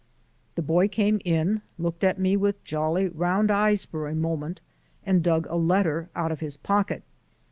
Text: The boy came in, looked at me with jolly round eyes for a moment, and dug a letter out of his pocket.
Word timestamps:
The 0.55 0.63
boy 0.63 0.87
came 0.87 1.21
in, 1.23 1.61
looked 1.77 2.03
at 2.03 2.17
me 2.17 2.35
with 2.35 2.63
jolly 2.63 3.07
round 3.07 3.51
eyes 3.51 3.85
for 3.85 4.07
a 4.07 4.15
moment, 4.15 4.59
and 5.05 5.21
dug 5.23 5.45
a 5.45 5.55
letter 5.57 6.09
out 6.15 6.31
of 6.31 6.39
his 6.39 6.57
pocket. 6.57 7.03